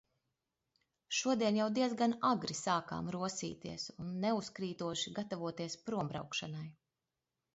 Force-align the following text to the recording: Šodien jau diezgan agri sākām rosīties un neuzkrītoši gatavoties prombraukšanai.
Šodien 1.17 1.57
jau 1.59 1.67
diezgan 1.73 2.15
agri 2.29 2.55
sākām 2.61 3.11
rosīties 3.17 3.85
un 4.05 4.09
neuzkrītoši 4.25 5.13
gatavoties 5.21 5.79
prombraukšanai. 5.91 6.67